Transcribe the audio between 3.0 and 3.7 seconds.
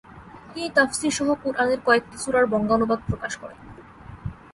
প্রকাশ করেন।